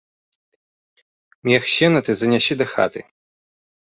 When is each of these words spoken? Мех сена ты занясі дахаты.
Мех 1.49 1.63
сена 1.75 1.99
ты 2.07 2.11
занясі 2.21 2.53
дахаты. 2.61 2.99